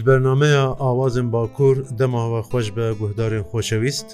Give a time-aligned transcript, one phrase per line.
[0.00, 4.06] ji bernameya awazên bakur demawa xweş be guhdarên xşewîst,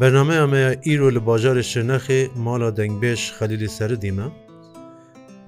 [0.00, 4.22] Bernameya me ya îro li bajarê şirnexê mala dengbêş xelîlî seridî me.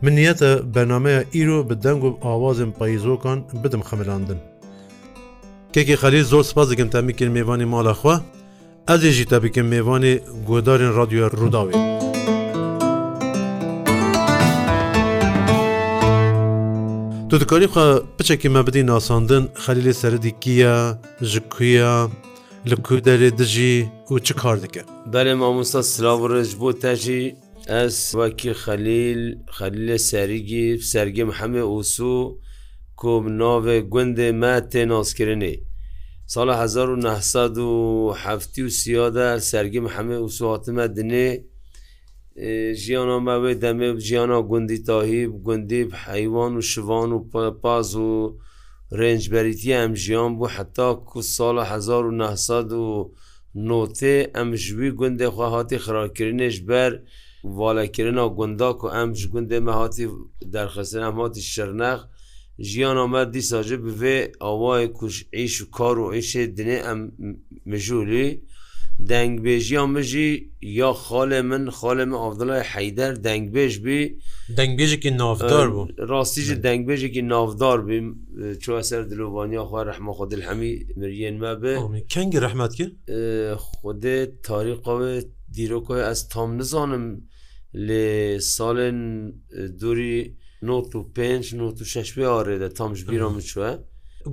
[0.02, 4.39] Min niyete bernameya îro bi deng û awazên payîzokan bidim xemilandin.
[5.75, 8.14] Kekê xelî zor spas dikim temikin mêvanî mala xwe,
[8.95, 10.14] ez ê jî te bikim mêvanê
[10.46, 11.98] guhdarên radyoya Rudawê.
[17.30, 17.87] تو dikarî xwe
[18.18, 20.77] piçekî me bidî nasandin xelilê seredîkiye
[21.30, 21.96] ji kuya
[22.70, 23.74] li ku derê dijî
[24.10, 24.82] û çi kar dike
[25.12, 27.22] Belê mamosta silavre ji bo te jî
[27.83, 29.22] ez wekî xelil
[29.59, 32.14] xelilê serîgî sergê hemê osû
[33.00, 33.10] ku
[33.42, 35.55] navê gundê me tê naskirinê
[36.34, 36.48] سال
[38.19, 41.28] 1970 سیاده سرگیم همه اوسواتمه دنه
[42.83, 47.19] ژیانە ماوێ دەمێ ژیانە گوندی تاهیب گوندی حیوان و شوان و
[47.62, 48.11] پاز و
[48.98, 52.91] رنجبەریتی ئەم ژیان بوو حتا کو ساڵە 1990 و
[53.69, 56.92] نۆتێ ئەم ژوی گوندێ خواهاتی خراکردنێش بەر
[57.59, 60.06] والەکردنا گونداک و ئەم گوندێ مەهاتی
[60.55, 62.00] دەرخستن ئەماتی شەرنەخ
[62.69, 63.69] ژیان ئەمە دیساژ
[64.00, 67.00] بێ ئەوای کوش عیش و کار و عیشێ دنێ ئەم
[67.70, 68.39] مژولی و
[68.98, 74.18] dengbêjiya min jî ya xalê min xalê min avdilay heyder dengbêj bî
[74.58, 75.82] dengbêjekî navdar bû
[76.12, 77.98] rastî jî dengbêjekî navdar bî
[78.62, 82.91] çû ser dilovaniya xwa rehma xdil hemî miriyên me bi kengî rehmet kir
[83.84, 84.16] Xdê
[84.48, 87.06] tarîqavê dîroka ez tam nizanim
[87.86, 88.06] lê
[88.54, 89.00] salên
[89.80, 93.60] durî not û pênc not û şeş arê de tam ji bîra min çû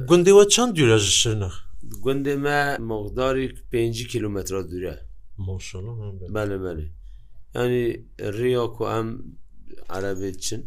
[0.10, 1.54] gundê we çend dûre ji şirnex
[2.04, 4.96] گوندێ me مەغداری 5 کیلومترا دوورە
[6.34, 6.86] بەێ بەێ
[7.64, 7.86] ینی
[8.38, 9.08] ڕیا و ئەم
[9.96, 10.62] عربێت چن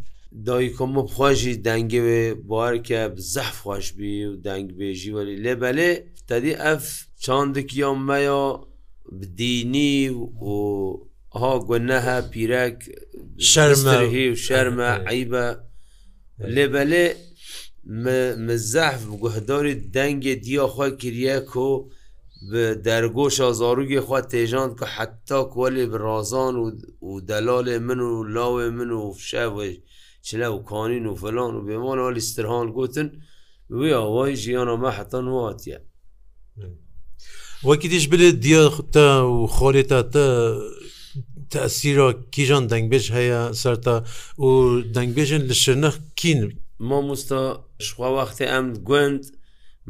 [0.46, 3.00] دایی کۆمە خۆشی دەنگوێ بارکە
[3.32, 5.90] زەح خۆشبی و دەنگبێژی وەلی لێ بەلێ
[6.28, 6.84] تدی ئەف
[7.24, 8.44] چاندێکیان مەیا
[9.18, 9.94] بدینی
[10.52, 10.56] و
[11.40, 12.78] ها گوەنەها پیرەک
[13.52, 15.46] شەرمەهی و شەرمە عیبە
[16.54, 17.06] لێ بەلێ
[17.88, 21.68] مزەحف گوهداری دەنگێ دیاخوا کریەک و
[22.50, 26.54] bi dergoşa zarûgê xwa têjan ku heta kolê bi razan
[27.08, 29.54] û delalê min û lawê min û şev
[30.26, 33.08] çile û kanîn û filan û bêman alî stirhan gotin
[33.78, 35.78] wê awayî jiyana me hetan hatiye
[37.68, 40.26] Wekî tîş bilê diya te û xolê te te
[41.52, 43.96] tesîra kîjan dengbêj heye ser te
[44.44, 44.48] û
[44.96, 46.40] dengbêjin li şirnex kîn
[46.80, 47.42] مامۆستا
[47.84, 49.22] شخوا وەختێ ئەم گوند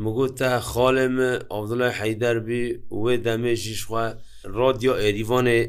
[0.02, 2.66] مگوت تا خاڵێمە ئەودڵای حەیدەربی
[3.02, 4.04] وێ دەمێژی شخوا
[4.58, 5.60] رادیۆ عێریوانێ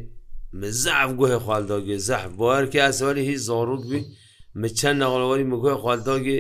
[0.62, 4.02] مزعف گوێ خالداگێ زەحف بۆ هەرکە ئەسواری هیچ زارود بی
[4.60, 6.40] من چەند نەغڵەوەری مگوێ خالداگێ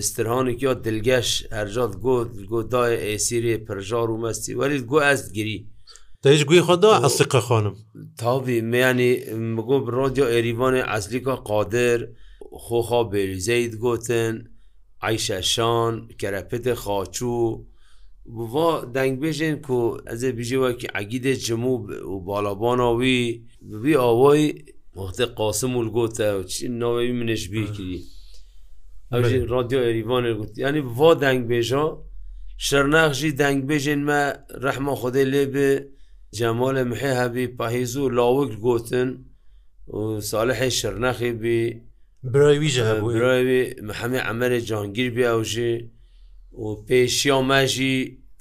[0.00, 5.58] استرهانێکی یا دلگەش هەرجات گوت گۆدای ئێسیری پرژار و مەستی وەریت گو ئەست گیری
[6.34, 7.74] هیچ گوی خدا ئەسیقە خانم
[8.20, 9.10] تاوی میانی
[9.54, 12.08] مگو ڕادیۆ عێریوانێ ئەسلیکا قادر و
[12.62, 14.34] خۆخوا بێریزەیت گوتن
[15.04, 17.50] ئایشە شان کەرەپتە خاچوو
[18.34, 19.78] بوا دەنگبێژێن کو
[20.08, 21.78] ئەزە بژێوەکی ئەگیدە جموو
[22.12, 23.22] و باڵبانەوی
[23.70, 24.44] ببی ئەوەی
[24.98, 26.28] وەختە قاسم و گۆتە
[26.82, 28.00] ناوەوی منش بیکردی
[29.12, 29.22] ئەو
[29.54, 31.84] رادیو عێریبانە گوت ینی وا دەنگبێژە
[32.66, 34.22] شەرناخژی دەنگبێژێن مە
[34.64, 35.70] ڕەحمە خودی لێبێ
[36.38, 39.08] جەمالە محێ هەبی پەهیز و لاوەک گوتن
[39.96, 39.98] و
[40.30, 41.60] ساڵحی شەرنەخی بی
[42.28, 45.74] برایویژە هەبوو براوی محەممە ئەمەرە جانگیر بیاوژێ
[46.64, 47.96] و پێشیا ماژی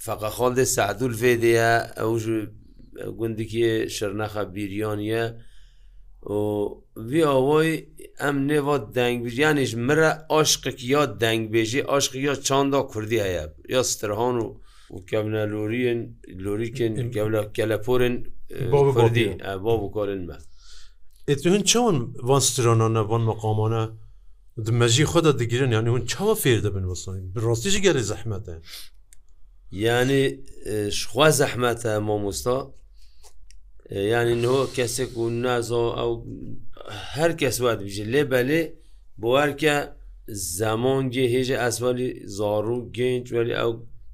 [0.05, 2.11] فەقەخۆڵدە سعدول فێدەیە ئەو
[3.19, 5.23] گوندێکی شەرنەخە بیریانە
[7.11, 7.73] وی ئەوەی
[8.21, 14.35] ئەم نێوە دەنگبیریانیش مرە عاشقێک یا دەنگبێژی عاشقی یا چاندا کوردی هەیە یا سترهان
[14.95, 15.99] و کەونە لۆریین
[16.43, 18.15] لۆریکن کەولە کەلەپۆرن
[18.97, 19.25] کوردی
[19.63, 20.37] بۆ بکارن مە
[21.29, 21.95] ئێتون چۆن
[22.29, 23.83] وانسترۆنانە بۆن مەقامانە
[24.65, 28.55] دمەژی خۆدا دەگیرن یانی هون چاوە فێر دەبن وەسانی ڕاستیش گەری زەحمەتە
[29.85, 30.21] یعنی
[30.99, 32.57] شخوا زەحمەتە مامۆستا
[34.13, 36.11] ینی نۆ کەسێک و نازۆ ئەو
[37.15, 38.61] هەر کەس وات بژێ لێ بەلێ
[39.21, 39.75] بۆوارکە
[40.57, 43.71] زەمانگە هێژە ئەسوالی زار و گەنج وەلی ئەو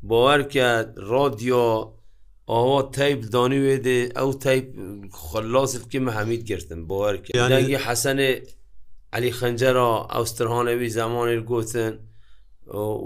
[0.09, 0.69] باوەرکە
[1.11, 1.69] ڕادیۆ
[2.53, 4.67] ئەوە تایب دانی وێدێ ئەو تایب
[5.27, 8.31] خلاصکیمە هەمید گرتم بۆوەرکردی حەسەنێ
[9.15, 11.93] علی خەنجەرە ئەوسترهانەوی زمانی گوتن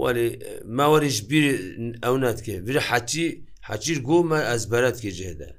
[0.02, 0.28] وەلی
[0.78, 1.44] ماوەریش بیر
[2.04, 3.26] ئەو ناتکە بیر حەچی
[3.68, 5.50] حەچیر گۆمە ئەزبەرەت کە جێدا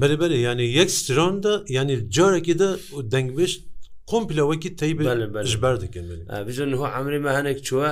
[0.00, 3.60] بەرەبەر ینی یەک سترۆندا ینی جارێکیدا و دەنگبشت
[4.10, 6.04] قمپلەوەکی تەیبش بەردەکەن
[6.46, 7.90] بژن هۆ ئەمریمە هەنێک چووە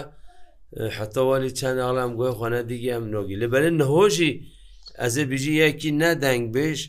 [0.96, 4.32] حتەوالی چەند ئاڵام گوێ خۆنە دیگە ئەم نۆگی لە بەرن نهۆژی
[4.98, 6.80] ez ê bijî yekî nedeng bêj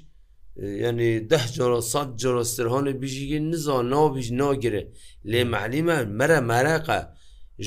[0.85, 4.91] yanî deh cara sat cara sirhanê bijî niza nabij nagire
[5.25, 6.99] lê melî me mere mereqe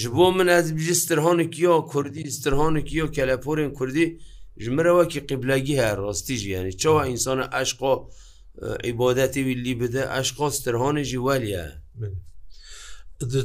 [0.01, 4.21] ji bo min ez bijî stirhanekî ya Kurdî stirhanekî ya keleporên Kurdî
[4.59, 7.93] ji min re wekî qiblegî her rastî jî yanî çawa insana eşqa
[8.89, 11.63] عیبادەتی ویلی بدە ئەشقا سترهانێ جی وەلیە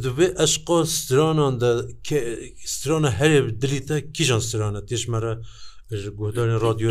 [0.07, 1.53] دەبێ ئەشقا سترانان
[2.75, 5.33] سترانە هەرێ دلیتە کیژان سترانە تێشمەرە
[6.19, 6.89] گۆدانی ڕادیۆ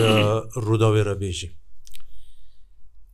[0.67, 1.51] ڕووداوێرە بێژی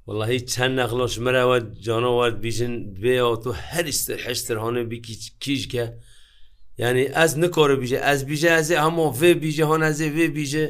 [0.07, 1.57] وهی چەند نەخلۆش مرەوە
[1.87, 5.85] جانەوەات بیژن دوێەوە تۆ هەریستر هەشتر هاە بیکی کیژکە
[6.83, 10.67] ینی ئەس نکۆرە بیژە ئەس بیژە ئەزێ هەمە vê بیژە هاان ئەزێ vê بیژە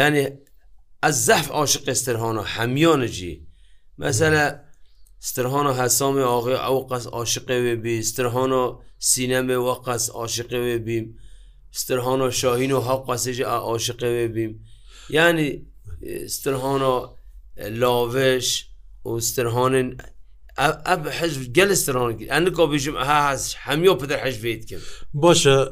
[0.00, 0.24] ینی
[1.04, 3.34] ئەس زەف عاشقستر هاە هەمیانەجی
[4.00, 4.42] مەسەە
[5.28, 8.62] سترهاە هەسامی ئاغێ ئەو قەس عاشقێ وێ بی سترهاە
[9.10, 11.06] سینەمێ وە قەس عاشقێ وێ بیم.
[11.72, 14.64] سترهان و شاهین و حق قسیج عاشقه ببیم
[15.10, 15.66] یعنی
[16.28, 17.06] سترهان و
[17.70, 18.66] لاوش
[19.06, 19.96] و سترهان
[20.58, 24.76] اب حزب گل سترهان گیر انا که بیشم ها هست همیو پدر حزبیت کم
[25.14, 25.66] باشه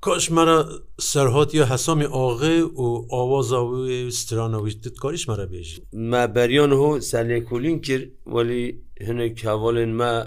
[0.00, 0.68] کاش مرا
[1.00, 7.00] سرهات یا حسام آغه و آواز و سترانویش دید کاریش مرا بیشی ما بریان هو
[7.00, 10.24] سلیکولین کرد ولی هنه کوالین ما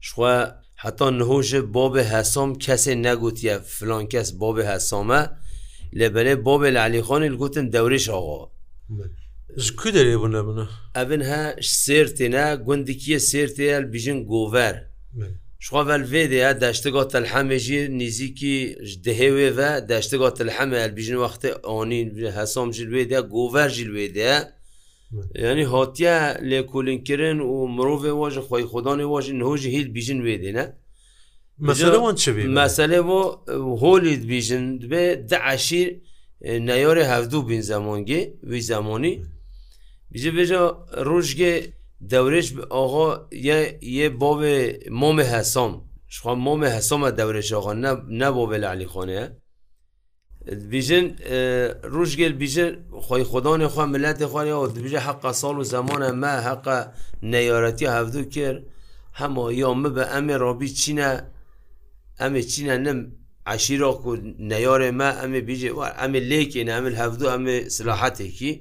[0.00, 5.22] شخواه حتا نهۆژە بابێ هەسام کەسێ نەگوتیە فلان کەس بابێ هەسامە
[5.98, 8.40] لە بەلێ بابێ لە علیخۆنی گوتن دەوریش ئاغا
[9.80, 10.64] ku derê bûne bûne
[11.02, 11.42] Evin he
[11.84, 14.74] sêrtêne gundikiye sêrteyel bijin gover
[15.64, 21.16] Şxwavel vê de ye deştiga telhemê jî nîzîkî ji dihêwê ve deştiga telhemê el bijin
[21.24, 21.50] wextê
[21.82, 22.08] anîn
[22.40, 24.32] hesam jil wê de gover jil wê de
[25.48, 26.16] ینی هااتە
[26.50, 30.64] لێ کولینکردن و مرۆڤێ واژە خۆی خۆدانی واژین هۆژی هیچ بیژن وێدێنە
[31.66, 32.24] مەسەوان چ
[32.58, 33.20] مەسلێ بۆ
[33.82, 35.88] هۆلیت بیژن بێ داعاشیر
[36.68, 38.20] نەیۆێ هەفتوو بین زەمۆنگێ
[38.50, 39.12] وی زەمۆنی
[40.12, 40.62] بیژە بێژە
[41.08, 41.54] ڕۆژگێ
[42.12, 43.08] دەورێش ئاغا
[43.98, 44.56] یە بۆێ
[45.00, 45.72] مۆمە هەسام
[46.14, 47.72] شخوا مۆمە هەسامە دەورێش ئاغا
[48.20, 49.26] نەبۆ بێ لە علیخۆنەیە
[50.70, 51.04] بیژن
[51.96, 52.66] ڕژگەل بیژە
[53.04, 56.78] خۆی خۆدانی خوا ملەتی خوایەوە دبیژە حقا ساڵ و زمانە مە حقا
[57.32, 58.58] نەیارەتی هەفتوو کرد
[59.20, 61.10] هەما یا مبە ئەمێ ڕۆبی چینە
[62.20, 62.98] ئەمێ چینە نم
[63.52, 64.16] عشیرۆ و
[64.50, 65.70] نەیارێ مە ئەمێ بیژێ
[66.00, 68.52] ئەمێ لێکێن ئەمە هەفتو ئەمێ سلاحاتێکی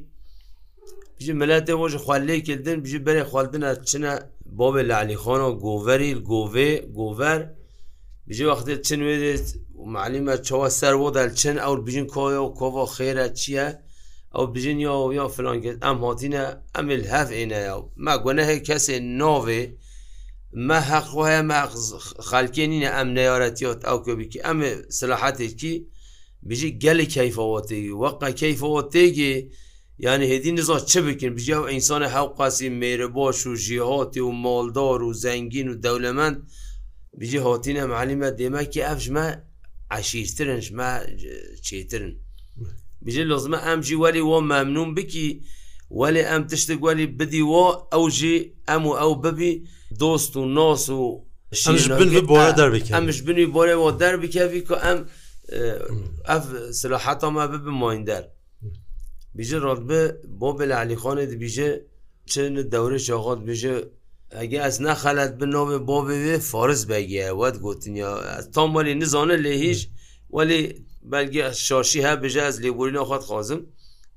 [1.17, 4.13] بژی ملەتی وەژ خوالێکردن بژی بەرێ خواردنە چنە
[4.59, 7.41] بۆبێ لە علیخۆن و گۆڤری گۆڤێ گۆڤەر
[8.29, 9.47] بژێ وەختێت چن وێدێت
[9.79, 13.67] و معلیمە چەوە سەر بۆدال چن ئەو بژین کۆە و کۆڤۆ خێرە چییە؟
[14.35, 16.43] ئەو بژین یا و یا فلانکرد ئەم هاتیینە
[16.75, 19.61] ئەمیل هەف عینەیە و ما گوەنە هەیە کەسێ نۆێ
[20.67, 21.43] مە حەقۆهەیە
[22.29, 25.73] خالکێ نینە ئەم نەیارەتیۆت ئەو کۆبیکی ئەمێ سلاحاتێکی
[26.49, 29.35] بژی گەلی کەیفەوە تێگی وەقع کەیفەوە تێگی
[30.05, 34.99] یعنی هێدی نزا چه بکن بژی ئەو ئینسانە هەوقاسی مێرە باش و ژیهاتی و مالدار
[35.03, 36.37] و زەنگین و دەولەمەند
[37.19, 39.25] بژێ هاتیینە معلیمە دێمەکی ئەفژمە
[39.97, 40.89] عشیرترن ژمە
[41.65, 42.11] چێترن
[43.05, 45.27] بژێ لۆزمە ئەمجی وەلی وە مەمنون بکی
[45.99, 48.35] وەلی ئەم تشتێک وەلی بدی وە ئەو ژێ
[48.69, 49.53] ئەم و ئەو ببی
[50.01, 51.03] دۆست و ناس و
[52.93, 54.99] ئەمش بنی بۆێ وە دەربکەوی کە ئەم
[56.29, 56.43] ئەف
[56.81, 58.23] سلاحەتەمە ببمۆین دەر
[59.37, 60.01] بیژە ڕۆڵبە
[60.39, 61.69] بۆ بە لە علیخۆنێ دەبیژە
[62.31, 62.33] چ
[62.73, 63.75] دەورە شەغات بژە
[64.39, 68.11] ئەگە ئەس نەخەلت بنۆێ بۆ بێ فۆرس بەگیە وەت گوتنیا
[68.55, 69.79] تۆمەلی نزانە لێ هیچ
[70.35, 70.61] وەلی
[71.11, 73.61] بەلگە شاشی هە بژە ئەس لێبورینە خۆت خۆزم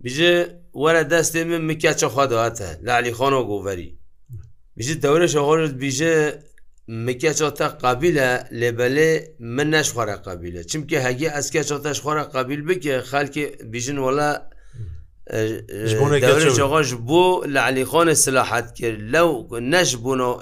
[0.04, 0.34] بژێ
[0.82, 3.90] وەرە دەستێ من مکچە خوااداتە لە علیخۆنەوە گۆڤەری
[4.76, 6.16] بژ دەورە شەغۆرت بیژێ
[7.06, 8.30] مکە چۆتە قابلە
[8.60, 9.10] لێبەلێ
[9.56, 14.30] من نەشخوارە قابلە چمکە هەگی ئەسکە چۆتەش خۆرە قابل بکە خەکی بیژن وڵە
[15.26, 19.28] جۆغەش بۆ لە علیخۆنە سلاحات کرد لەو
[19.72, 20.36] نەش بوونەوە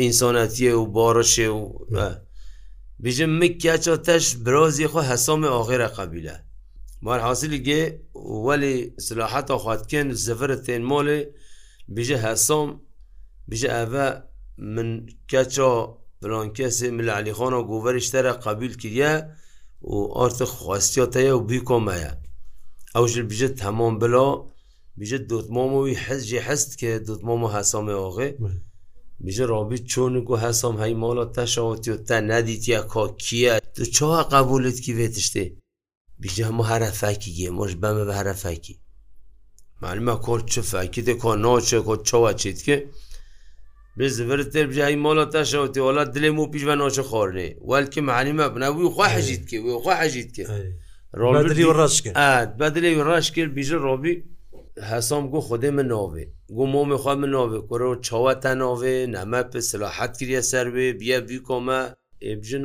[0.00, 1.60] ئینسانەتیە و بۆڕشێ و
[3.02, 6.36] بژم مکیاچۆ تەش برۆزی خۆ هەسۆمی ئۆغێرە قەبیلە
[7.04, 7.82] مار حاصلی گێ
[8.46, 8.76] وەلی
[9.06, 11.20] سلاحەتە خواتکن زەفرە تێن مۆلێ
[11.94, 12.68] بژە هەسۆم
[13.50, 13.84] بژە ئەە
[14.74, 14.88] من
[15.30, 15.72] کەچۆ
[16.22, 19.12] بلان کەسی من لە علیخۆنە گوڤەرشتەرە قەبیل کردە
[19.92, 22.12] و ئارتە خواستیۆتەیە و بیکۆمەیە
[22.98, 24.26] ئەوش بژێت هەمۆم بلۆ
[24.98, 28.28] بژێت دوتمۆمەوی حەزجی هەست کە دوتمۆمە هەسامێوەغێ
[29.24, 35.44] بژە ڕابی چۆنک و هەسام هەیماڵە تەشەوەتیۆ تا نادیتیا کاکیە تو چۆها قبولت کی بێتشتێ
[36.22, 38.74] بژە هەموو هەرەفاکی گێ مۆش بەمە بە هەرەفاکی
[39.82, 42.76] معلومە کۆ چ فاکی دێ کۆ ناچە کۆ چۆوە چیت کە
[43.98, 49.42] بزرتر بجای مالا تشوتی ولا دلمو پیش و ناچه خورنه ولکه معلمه بنوی خواه حجید
[49.48, 50.44] که وی خواه حجید که
[51.22, 51.96] ڕۆژری ڕش
[52.58, 54.14] بەدلێ ڕش کرد بیژە ڕۆبی
[54.90, 56.24] حسام گو خودێ من ناوێ
[56.56, 61.80] گو مۆمی خوا من ناوێ کوۆ چاوەتە ناوێ نەمە پ سلاحت کردە سەروێ بیە بیکۆمە
[62.26, 62.64] ئێبژن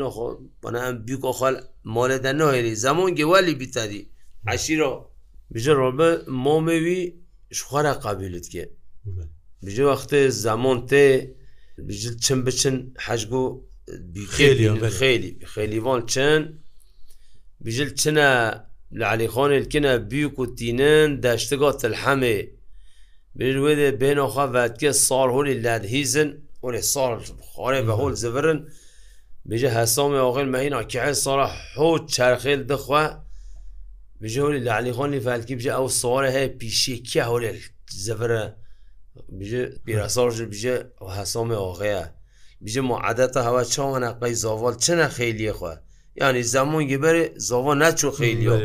[0.62, 1.56] بەەم بیکۆخال
[1.96, 4.02] مالەدە ناێری زەمان گێوالی بیتادی
[4.54, 4.92] عشیرۆ
[5.54, 6.10] بیژە ڕۆبە
[6.44, 7.02] مۆمەوی
[7.58, 8.66] شخواە قابلت کێ
[9.66, 11.06] بیژە وەختێ زەمان تێ
[11.88, 12.76] بیژل چم بچن
[13.06, 13.44] حەشگو
[14.36, 14.68] خێلی
[15.00, 16.44] خێلی خێلیوان چند
[17.66, 18.30] بژل چنە
[19.00, 22.38] لە علیخۆنێککە بیک و تینەن دەشتگا تلحەمێ
[23.38, 26.30] بێ بێنۆخوا بەکە ساڵ هۆلی لادهیزن
[26.64, 27.14] ئۆێ ساڵ
[27.52, 28.60] خۆێ بە هۆل زبرن
[29.50, 31.48] بژە هەسامی ئۆغل مەینا کە ساڵە
[31.78, 33.04] حۆ چرخێل دخوا
[34.22, 37.52] بژە هۆلی لە علیخۆنی فالکی بژە ئەو ساڵە هەیە پیشێکی هۆلێ
[38.06, 38.44] زەفرە
[39.86, 40.76] بیراساژ بژە
[41.18, 42.04] هەسامی ئۆغەیە
[42.66, 45.74] بژە مععادەتە هەوا چاوانە قەی زاڤال چنە خەیلیەخوا
[46.16, 48.60] yani zamon gibi zava ne çok xeyliyor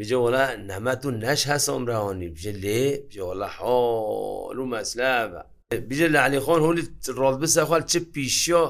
[0.00, 5.42] بيجي ولا نعمات الناش هسا عمراني بيجي ليه بيجي ولا حول ومسلابة
[5.88, 6.82] بيجي لعلي خان هولي
[7.22, 8.64] راد بس أخوال چه بيشيا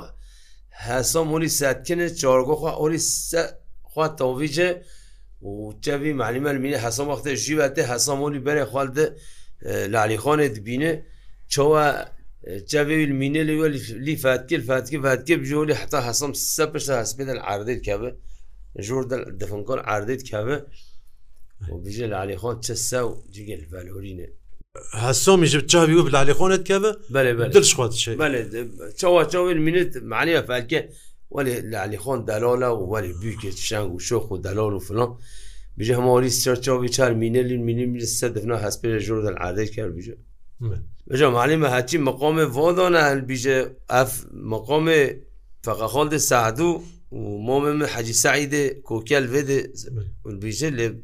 [0.87, 3.49] هسام هولي ساتكنه چارگو خواه هولي سات
[3.93, 4.69] خواه تاویجه
[5.49, 5.53] و
[5.85, 9.05] چوی معلمه المینه حسام وقت جیبته حسام هولي بره خوال ده
[9.93, 10.93] لعلي خان دبینه
[11.55, 11.85] چوه
[12.45, 18.15] جابي المينا اللي هو اللي فاتك الفاتك فاتك بجولي حتى حصم سبش حسبنا العارضيت كابه
[18.79, 20.65] جور دفن كون عارضيت كابه
[21.71, 24.27] وبيجي علي خون تساو جيجي الفالورينا
[24.95, 29.53] هسوم يجب تشافي وبل علي خونت كابه بلا بلا درش خوات شيء بلا تشوا تشوا
[29.53, 30.91] المينت معناها فاتك
[31.31, 35.15] ولا علي خون دالولا ولا بيك شانغ وشوخ ودالول وفلان
[35.77, 40.17] بيجي هموري سيرتشوفي تشار مينا اللي المينا اللي استدفنا حسبنا جور العارضيت كابه بيجي
[41.11, 44.91] بجا معلم هرچی مقام وادانه هل بیشه اف مقام
[45.65, 46.83] فقط خالد سعدو
[47.13, 49.73] و مامم حجی سعید کوکل وده
[50.41, 50.97] بیشه لب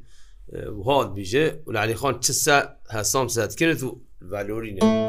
[0.87, 5.09] هاد بیشه و علی خان چه سا حسام سد کرد و ولوری نه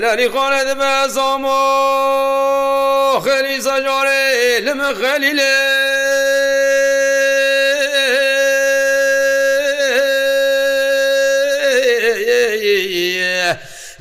[0.00, 1.60] لری خانه به زامو
[3.20, 4.20] خلی زجاره
[4.66, 6.01] لم خلیله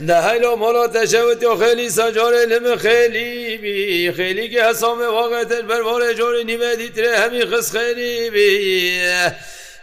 [0.05, 6.43] نهلو مولات شوت و خیلی سجار لم خیلی بی خیلی که حسام واقعت برمار جور
[6.43, 8.99] نیمه دیتره همی خس خیلی بی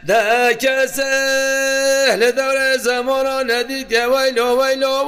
[0.07, 5.05] ده کس اهل دور زمان ندید که ویلو ویلو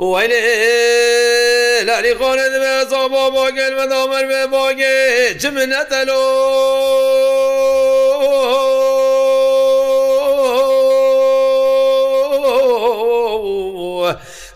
[0.02, 1.33] ويلي
[1.94, 4.96] لەری خۆرە دەبێ زۆبۆ بۆگەن بە دامەر بێ بۆگێ
[5.42, 6.26] چ منەتەلۆ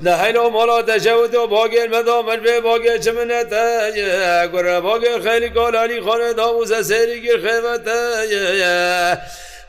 [0.06, 3.66] نەهلۆ مڵا دەژەوت و باگێن مەدامەر بێ باگێ چ منەتە
[4.52, 8.00] گورە باگێ خەلی کۆلانی خۆرە داوزە سێری گر خێمەتە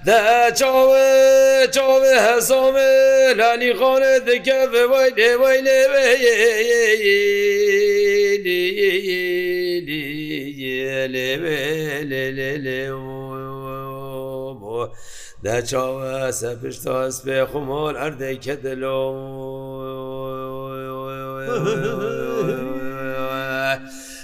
[0.07, 2.93] دەچاوێچاوێ هەزامێ
[3.39, 6.85] لەنیخانە دکە بەوای لێوای لێوێ لێوێ
[12.11, 12.85] لێ لێ لێ
[14.61, 14.79] بۆ
[15.45, 18.99] دەچاوە سەپشتاس پێ خمۆل ئەردەکە دلۆ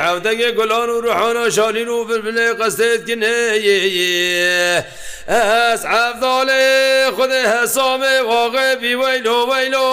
[0.06, 4.82] عودەگە گولان و روحانە شالین و ببلێ قەستێتکە نەیە
[5.28, 9.88] ez evdalê xudê hesamê vaxe bî weylo weylo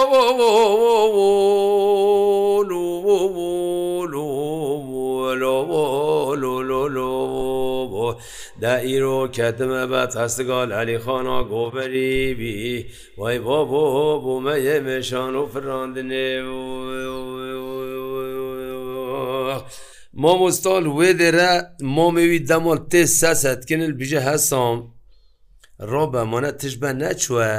[8.63, 12.55] ده ایرو کتمه به تستگال علی خانا گوبری بی
[13.17, 13.83] وای بابا
[14.23, 16.27] بومه یه مشان و فراندنه
[20.23, 21.51] مامۆستال وێ دێرە
[21.95, 24.77] مامێوی دەمال تێ سەسەتکنل بژە هەسام
[25.91, 27.49] ڕۆبەمانە تشبە نەچوە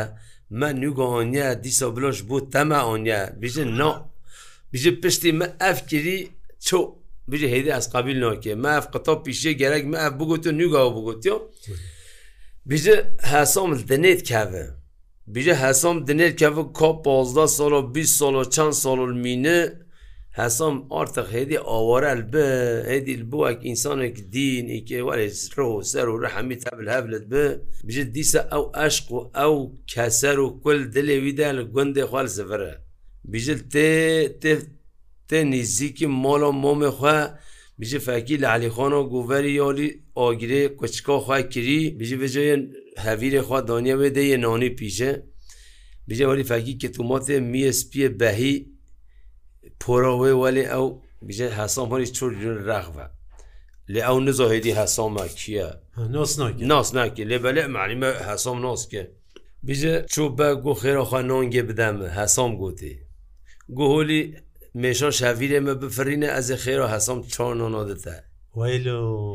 [0.58, 3.90] مە نوگۆنیە دیسە بلۆش بوو تەمەۆنیە بژن نۆ
[4.72, 6.18] بژ پشتی مە ئەف کردی
[6.66, 6.78] چۆ
[7.30, 11.34] بژە هەیدی ئەس قابل نۆکێ مەف قەتۆ پیشێ گەرەک مە ئەف بگوت و نوگاو بگوتیۆ
[12.70, 12.96] بژە
[13.32, 14.64] هەسۆم دنێت کاوە
[15.34, 19.58] بژە هەسۆم دنێت کەە کۆ 15 سۆلۆ 20 سۆلۆ چەند سۆلمینە
[20.36, 26.22] حسام artık hedi awarel bi hedi bu ek insanek din ike wale roh ser û
[26.22, 27.44] rehemî tebil hevlet bi
[27.88, 32.26] bi dîsa ew eşq û ew keser û kul dilê wî de li gundê xwal
[32.26, 32.74] zivire
[33.24, 33.94] Bijil tê
[34.42, 34.56] tê
[35.30, 37.18] tê nîzîkî mala momê xwe
[37.80, 42.62] bijî fekî li Elîxana goverî yalî agirê koçika xwe kirî bijî vijeyên
[42.96, 45.12] hevîrê xwa daniya wê de ye nanî pîje
[46.08, 48.73] Bijê walî fekî ketûmatê miyê spiyê behî
[49.82, 50.86] پۆرەوەی وەێ ئەو
[51.28, 52.32] بژێت هەسەمەری چور
[52.68, 53.06] ڕغە
[53.92, 55.68] لێ ئەو نزۆهێدی هەسەما کیە
[56.72, 59.02] ناسناکی لێ بەلێ معلیمە هەسەم ناسکە
[59.66, 62.94] بژێ چوو بە گو خێرەخوا نۆنگێ بدەمە هەسەم گوتی
[63.76, 64.20] گوهۆلی
[64.82, 68.16] مێشان شاویرێمە بفرینە ئەزە خێرە هەسەم چۆن نۆدەتە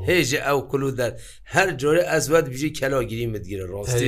[0.10, 1.12] هێژە ئەو کلو دەر
[1.54, 4.08] هەر جۆرە ئەزوات بژی کەلاگیری مدگیرە ڕاستی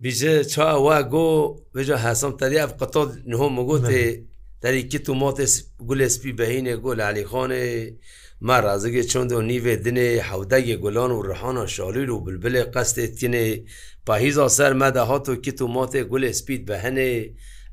[0.00, 4.24] bize ça wa go veja hasam taraf qata nho mogote
[4.62, 7.96] tarîki tu motes gulespî behîne gol Alixanê
[8.40, 13.64] ma razige çond nîvê dinê hewdegê gulan û rihana şalîl û bilbilê qestêtkinê
[14.06, 17.32] pahîza ser me de hato ki tu matê gulespîd behenê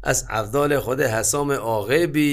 [0.10, 2.30] ez evdalê xwedê hesamê axêbî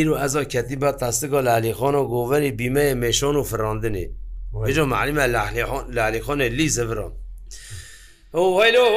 [0.00, 4.06] îro eza ketîba testigal Alixan û goverî bîmeyê mêşan û firandinê
[4.66, 5.22] Veca malîme
[6.06, 7.12] Alixanê lî zeviran
[8.34, 8.88] ويلو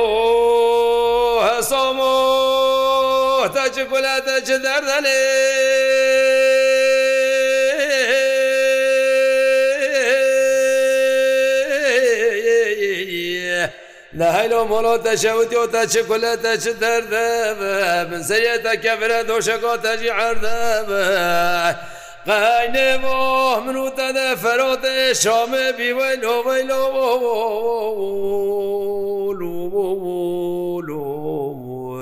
[1.62, 5.16] صومو تجكلات جدرني
[14.14, 17.60] لهلو مولو تشوتي وتشكلات جدرذب
[18.12, 20.90] من سيئة كفرة دوشكو تجي عرذب
[22.28, 23.06] قاینه
[23.52, 26.86] و منوت ده فراد شام بی ویلو ویلو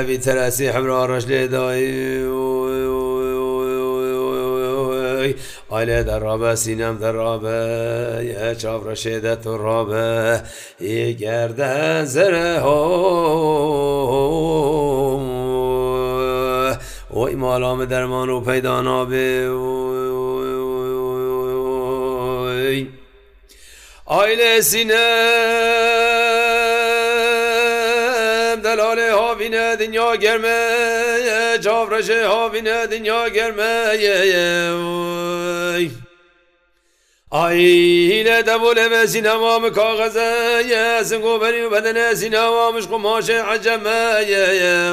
[0.04, 1.80] ئەوی تەراسی حمرا ڕژ لێدای
[5.72, 7.60] ئالێ دەڕابە سینەم دەڕابە
[8.62, 10.08] چاڕەشێدە تو ڕابە
[10.86, 11.74] ئێگەردە
[12.14, 12.72] زرە هۆ
[17.18, 19.30] وی مالام درمان و پیدا نابه
[24.20, 25.10] آیل سینه
[28.64, 35.90] delale havine dünya germeye Cavreje havine dünya germeye
[37.32, 44.92] Ay hile devole ve sinemamı kağızeye Sin goberi bedene sinemamış kumaşe acemeye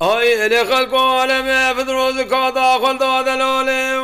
[0.00, 3.98] Ay ele halko aleme fidrozu kada kulda delale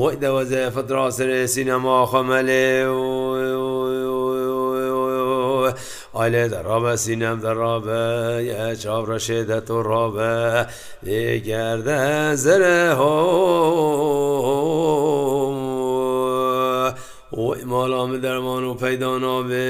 [0.00, 2.66] وەی دەوەزێ فدراسرێ سینەما خەمەلێ
[6.18, 8.04] ئالێ دەڕابە سینەم دەڕابە
[8.50, 10.36] یە چاڕەشێ دە تۆ ڕابە
[11.06, 12.02] لێگەردە
[12.44, 13.08] زرە هۆ
[17.44, 19.68] وەی ماڵام دەرمان و پەیدا نابێ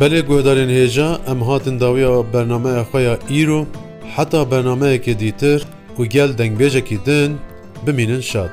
[0.00, 3.60] بەلێ گوێدارێن هێژە ئەم هاتن داویەوە بەرنمەیە خۆیان ئیرۆ
[4.14, 5.58] حتا بەرنمەیەکی دیتر
[5.98, 7.30] و گەل دەنگبێژێکی دن
[7.84, 8.52] بمینن شاد.